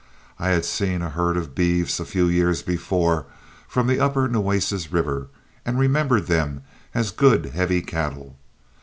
[0.39, 3.27] I had seen a herd of beeves, a few years before,
[3.67, 5.27] from the upper Nueces River,
[5.63, 6.63] and remembered them
[6.95, 8.35] as good heavy cattle.